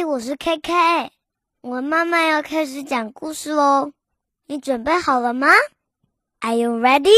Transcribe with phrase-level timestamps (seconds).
[0.00, 1.10] Lily，我是 KK，
[1.60, 3.92] 我妈妈要开始讲故事喽，
[4.46, 5.48] 你准备好了吗？
[6.40, 7.10] Are you ready?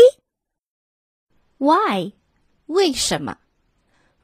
[1.59, 2.15] Why?
[2.67, 3.37] 为什么？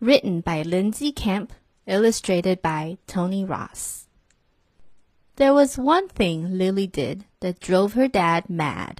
[0.00, 1.50] Written by Lindsay Camp,
[1.86, 4.06] illustrated by Tony Ross.
[5.36, 8.96] There was one thing Lily did that drove her dad mad.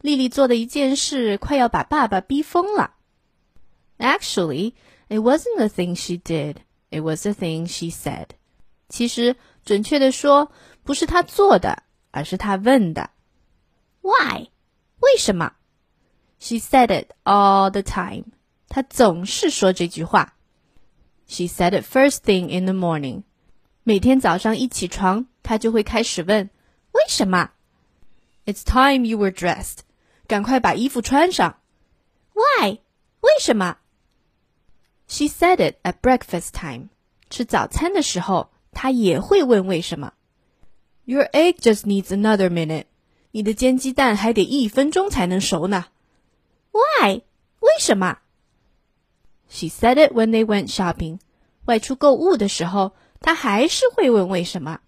[0.00, 2.94] 丽丽做的一件事，快要把爸爸逼疯了。
[3.98, 4.74] Actually,
[5.08, 6.58] it wasn't the thing she did.
[6.90, 8.28] It was the thing she said.
[8.88, 10.50] 其实，准确的说，
[10.82, 13.10] 不是她做的，而是她问的。
[14.02, 14.48] Why？
[15.00, 15.52] 为什么？
[16.38, 18.24] She said it all the time.
[18.68, 20.36] 她总是说这句话。
[21.26, 23.22] She said it first thing in the morning.
[23.84, 26.50] 每天早上一起床，她就会开始问：
[26.92, 27.50] 为什么？
[28.46, 29.80] It's time you were dressed.
[30.26, 31.60] 赶快把衣服穿上。
[32.32, 32.78] Why？
[33.20, 33.76] 为什么？
[35.06, 36.88] She said it at breakfast time.
[37.28, 40.12] 吃早餐的时候， 她也会问为什么。
[41.04, 42.84] Your egg just needs another minute.
[43.32, 45.86] 你的煎鸡蛋还得一分钟才能熟呢。
[46.72, 47.22] Why？
[47.60, 48.18] 为什么？
[49.48, 51.18] She said it when they went shopping.
[51.64, 54.80] 外出购物的时候，她还是会问为什么。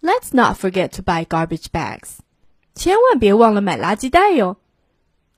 [0.00, 2.18] Let's not forget to buy garbage bags.
[2.74, 4.56] 千万别忘了买垃圾袋哟。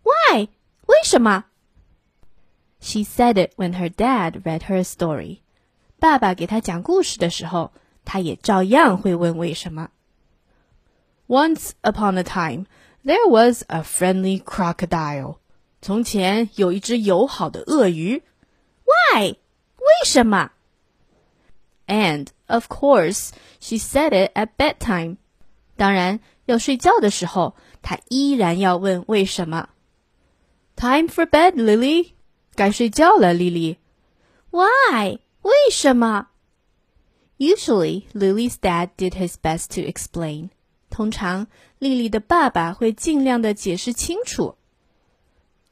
[0.03, 0.49] Why？
[0.87, 1.45] 为什么？
[2.81, 5.41] She said it when her dad read her a story。
[5.99, 7.73] 爸爸给她讲故事的时候，
[8.05, 9.91] 她也照样会问为什么。
[11.27, 12.67] Once upon a time,
[13.05, 15.37] there was a friendly crocodile。
[15.81, 18.23] 从前有一只友好的鳄鱼。
[18.85, 19.31] Why？
[19.31, 20.51] 为什么？
[21.87, 25.17] And of course, she said it at bedtime。
[25.77, 26.21] 当然。
[26.47, 29.71] 要睡觉的时候，他依然要问为什么。
[30.77, 32.11] Time for bed, Lily，
[32.55, 33.79] 该睡觉了，莉莉。
[34.51, 35.21] Why？
[35.49, 36.29] 为什么？
[37.39, 40.51] Usually, Lily's dad did his best to explain。
[40.89, 44.57] 通常，莉莉的爸爸会尽量的解释清楚。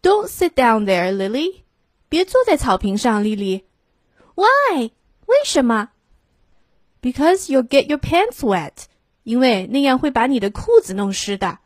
[0.03, 1.62] Don't sit down there, Lily。
[2.09, 3.65] 别坐在草坪上，莉莉。
[4.34, 4.91] Why？
[5.26, 5.91] 为什么？
[7.00, 8.87] Because you'll get your pants wet。
[9.22, 11.60] 因为那样会把你的裤子弄湿的。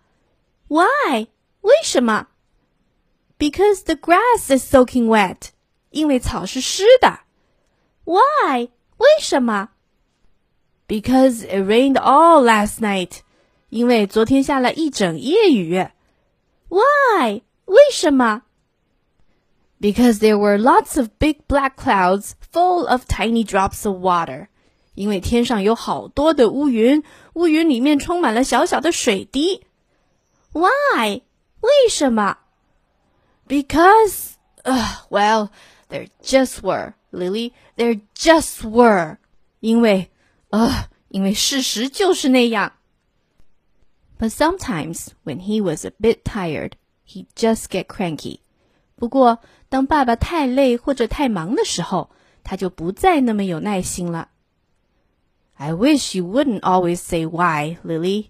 [0.68, 1.28] Why？
[1.62, 2.26] 为什么？
[3.38, 5.48] Because the grass is soaking wet。
[5.90, 7.20] 因为草是湿的。
[8.04, 8.68] Why？
[8.98, 9.70] 为什么？
[10.86, 13.20] Because it rained all last night。
[13.68, 15.88] 因为昨天下了一整夜雨。
[16.68, 17.42] Why？
[17.64, 18.42] 为什么？
[19.80, 24.46] Because there were lots of big black clouds full of tiny drops of water.
[24.94, 27.02] 因为天上有好多的乌云，
[27.34, 29.66] 乌云里面充满了小小的水滴。
[30.52, 31.20] Why？
[31.60, 32.38] 为什么？
[33.46, 36.60] Because，呃，Well，there just
[37.12, 39.18] were，Lily，there just were。
[39.60, 40.10] 因为，
[40.50, 42.72] 呃，因为事实就是那样。
[44.18, 46.72] But sometimes when he was a bit tired,
[47.06, 48.40] he just get cranky。
[48.94, 52.10] 不过，当爸爸太累或者太忙的时候，
[52.42, 54.30] 他就不再那么有耐心了。
[55.54, 58.28] I wish you wouldn't always say why, Lily.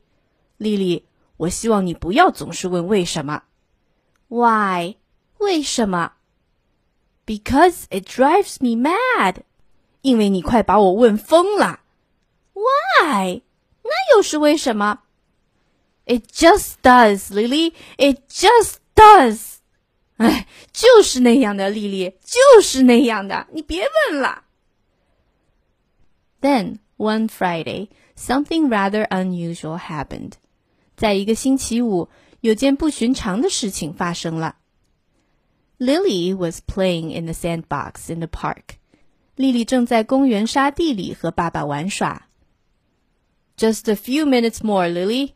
[0.56, 1.04] 丽丽，
[1.36, 3.42] 我希望你不要总是问为什么。
[4.28, 4.96] Why？
[5.38, 6.12] 为什么
[7.26, 9.42] ？Because it drives me mad.
[10.02, 11.80] 因为你快把我问疯了。
[12.52, 13.42] Why？
[13.82, 15.00] 那又是为什么？
[16.06, 17.72] It just does, Lily.
[17.96, 19.56] It just does.
[20.16, 24.44] 哎，就是那样的，丽丽，就是那样的，你别问了。
[26.40, 30.32] Then one Friday, something rather unusual happened.
[30.96, 32.08] 在一个星期五，
[32.40, 34.56] 有件不寻常的事情发生了。
[35.80, 38.76] Lily was playing in the sandbox in the park.
[39.34, 42.28] 丽丽正在公园沙地里和爸爸玩耍。
[43.56, 45.32] Just a few minutes more, Lily.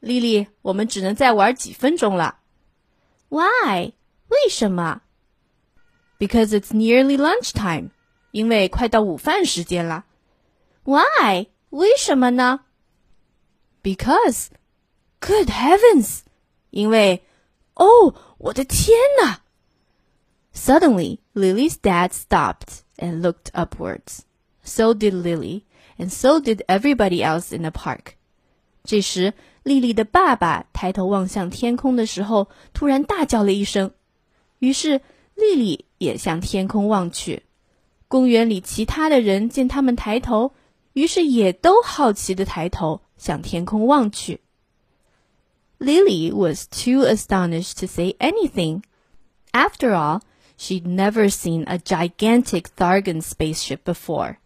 [0.00, 2.38] 丽丽，我们只能再玩几分钟了。
[3.28, 3.92] Why?
[4.28, 5.02] 为什么？
[6.18, 7.90] Because it's nearly lunchtime.
[8.30, 10.04] 因为快到午饭时间了。
[10.84, 11.46] why?
[11.70, 12.60] 为什么呢？
[13.82, 14.48] Because,
[15.20, 16.20] good heavens!
[16.70, 17.24] 因为，
[17.74, 19.42] 哦，我的天哪
[20.54, 24.20] ！Suddenly, Lily's dad stopped and looked upwards.
[24.62, 25.62] So did Lily,
[25.98, 28.14] and so did everybody else in the park.
[28.84, 33.92] 这时，丽丽的爸爸抬头望向天空的时候，突然大叫了一声。
[34.58, 35.00] 于是，
[35.34, 37.44] 丽丽也向天空望去。
[38.08, 40.52] 公园里其他的人见他们抬头。
[40.92, 44.40] 于是也都好奇地抬头向天空望去。
[45.78, 48.82] Lily was too astonished to say anything.
[49.52, 50.20] After all,
[50.56, 54.36] she'd never seen a gigantic Thargon spaceship before.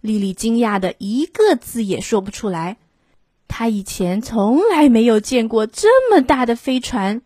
[0.00, 2.76] 丽丽惊讶的一个字也说不出来。
[3.48, 7.22] 她以前从来没有见过这么大的飞船，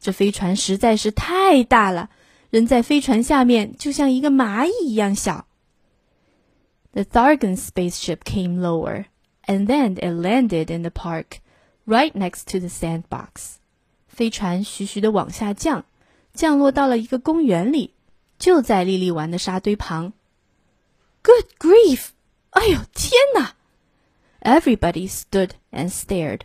[0.00, 2.10] 这飞船实在是太大了，
[2.50, 5.46] 人在飞船下面就像一个蚂蚁一样小。
[6.92, 9.06] The Thargon spaceship came lower,
[9.46, 11.40] and then it landed in the park,
[11.86, 13.56] right next to the sandbox.
[14.06, 15.84] 飞船徐徐的往下降，
[16.33, 17.93] 降落到了一个公园里，
[18.37, 20.13] 就在莉莉玩的沙堆旁。
[21.21, 22.09] Good grief！
[22.51, 23.55] 哎呦天哪
[24.41, 26.41] ！Everybody stood and stared，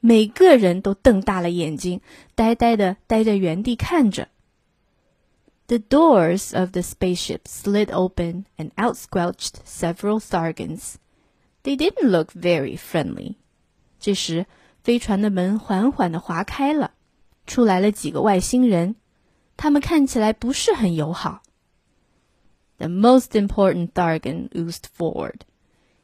[0.00, 2.00] 每个人都瞪大了眼睛，
[2.34, 4.28] 呆呆的待在原地看着。
[5.66, 10.96] The doors of the spaceship slid open and out squelched several Thargans.
[11.62, 13.36] They didn't look very friendly.
[13.98, 14.46] 这时，
[14.82, 16.92] 飞船的门缓缓地划开了，
[17.46, 18.96] 出来了几个外星人，
[19.59, 21.41] 他们看起来不是很友好。
[22.77, 25.41] The most important Thargan oozed forward.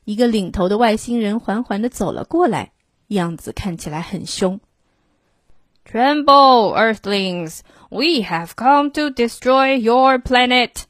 [0.06, 2.72] 一个领头的外星人缓缓地走了过来，
[3.08, 4.60] 样子看起来很凶。
[5.86, 7.60] Tremble, Earthlings!
[7.90, 10.84] We have come to destroy your planet.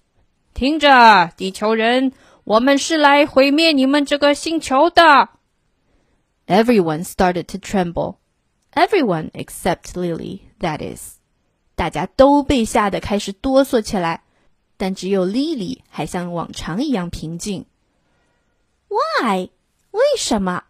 [0.53, 2.13] 听着，地球人，
[2.43, 5.29] 我们是来毁灭你们这个星球的。
[6.45, 8.17] Everyone started to tremble.
[8.73, 11.17] Everyone except Lily, that is.
[11.76, 14.22] 大家都被吓得开始哆嗦起来，
[14.76, 17.66] 但只有莉莉还像往常一样平静。
[18.88, 19.50] Why？
[19.92, 20.64] 为什么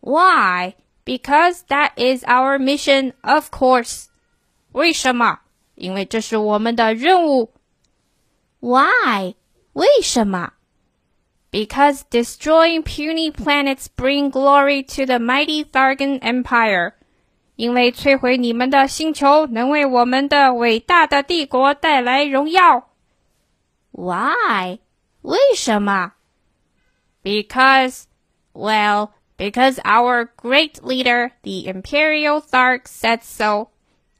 [0.00, 0.74] ？Why?
[1.04, 4.06] Because that is our mission, of course.
[4.72, 5.40] 为什么？
[5.74, 7.52] 因为这是我们的任务。
[8.60, 9.34] Why?
[9.72, 10.54] 为什么
[11.50, 16.94] ？Because destroying puny planets bring glory to the mighty Thargon Empire.
[17.57, 22.89] 因为摧毁你们的星球能为我们的伟大的帝国带来荣耀。
[23.91, 24.79] Why？
[25.21, 26.13] 为什么？
[27.23, 28.03] Because,
[28.53, 29.09] well.
[29.35, 33.69] Because our great leader, the Imperial Thark, said so.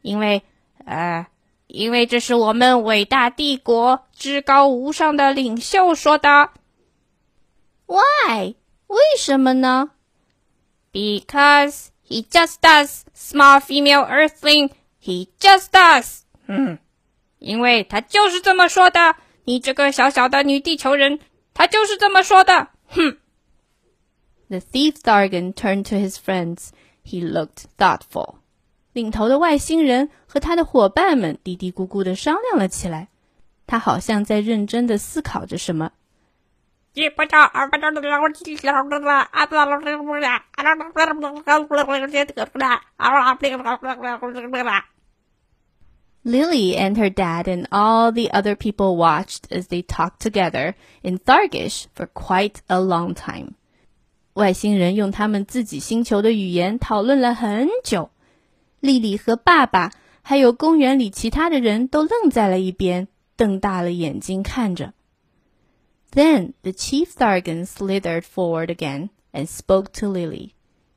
[0.01, 0.41] 因为，
[0.85, 1.27] 呃，
[1.67, 6.49] 因为这是我们伟大帝国至高无上的领袖说的。
[7.85, 8.55] Why？
[8.87, 9.91] 为什么呢？
[10.91, 13.02] Because he just does.
[13.14, 14.70] Small female earthling.
[15.00, 16.22] He just does.
[16.46, 16.70] Hmm.
[16.70, 16.78] 嗯，
[17.38, 19.16] 因为他就是这么说的。
[19.44, 21.20] 你这个小小的女地球人，
[21.54, 22.68] 他就是这么说的。
[22.86, 23.18] 哼。
[24.48, 26.70] The thief Thargon turned to his friends.
[27.04, 28.36] He looked thoughtful.
[28.92, 33.08] 领头的外星人和他的伙伴们嘀嘀咕咕地商量了起来。
[33.66, 35.92] 他好像在认真地思考着什么。
[46.25, 51.17] Lily and her dad and all the other people watched as they talked together in
[51.17, 53.55] Thargish for quite a long time.
[54.35, 58.09] 外星人用他们自己星球的语言讨论了很久。
[58.79, 59.91] 莉莉和爸爸
[60.21, 64.93] 还有公园里其他的人都愣在了一边，瞪大了眼睛看着。
[66.12, 70.54] then the chief Thargon slithered forward again and spoke to Lily.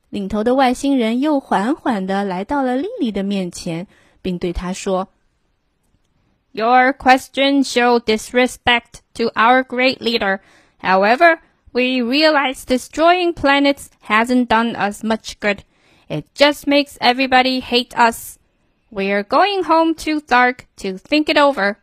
[0.10, 3.88] 领头的外星人又缓缓地来到了莉莉的面前，
[4.22, 5.08] 并对她说
[6.52, 10.40] ：“Your question show disrespect to our great leader.
[10.82, 11.40] However,
[11.72, 15.60] we realize destroying planets hasn't done us much good.
[16.10, 18.36] It just makes everybody hate us.
[18.92, 21.78] We're going home to Thark to think it over.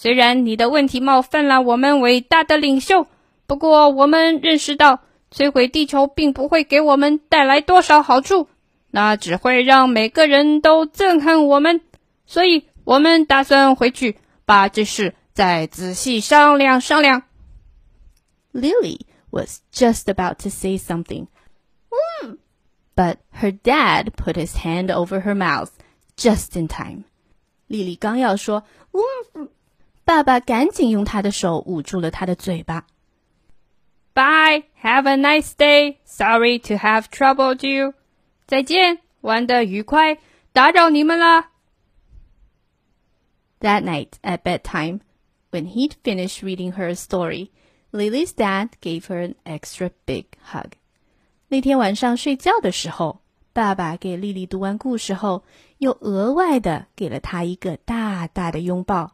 [0.00, 3.08] 虽然你的问题冒犯了我们伟大的领袖，
[3.48, 8.48] 不过我们认识到摧毁地球并不会给我们带来多少好处，
[8.92, 11.80] 那只会让每个人都憎恨我们。
[12.26, 17.24] 所以，我们打算回去把这事再仔细商量商量。
[18.52, 19.00] Lily
[19.32, 21.26] was just about to say something.
[22.22, 22.36] Mm.
[22.94, 25.70] But her dad put his hand over her mouth
[26.16, 27.02] just in time.
[27.66, 28.62] 丽丽刚要说
[29.34, 29.48] “嗯”，
[30.07, 32.85] 爸爸赶紧用他的手捂住了她的嘴巴。
[34.13, 35.97] Bye, have a nice day.
[36.05, 37.93] Sorry to have troubled you.
[38.45, 40.17] 再见，玩得愉快，
[40.51, 41.49] 打扰你们了。
[43.61, 44.99] That night at bedtime,
[45.51, 47.49] when he'd finished reading her a story,
[47.91, 50.73] Lily's dad gave her an extra big hug.
[51.47, 53.21] 那天晚上睡觉的时候，
[53.53, 55.43] 爸爸给丽丽读完故事后，
[55.77, 59.13] 又额外的给了她一个大大的拥抱。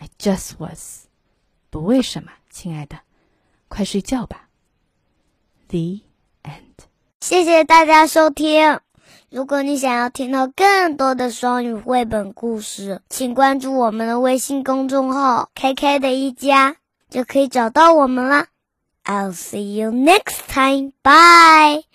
[0.00, 1.06] I just was.
[1.70, 3.00] 不为什么，亲爱的，
[3.68, 4.48] 快睡觉吧。
[5.68, 6.00] The
[6.42, 6.86] end.
[7.20, 8.80] 谢谢大家收听。
[9.28, 16.78] 如果你想要听到更多的双语绘本故事，请关注我们的微信公众号 “KK 的一家”，
[17.08, 18.48] 就可以找到我们啦。
[19.04, 20.92] I'll see you next time.
[21.02, 21.89] Bye.